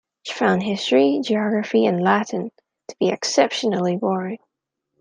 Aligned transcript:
She 0.23 0.33
found 0.33 0.63
history, 0.63 1.21
geography 1.23 1.85
and 1.85 2.01
Latin 2.01 2.49
to 2.87 2.95
be 2.99 3.09
exceptionally 3.09 3.97
boring. 3.97 4.39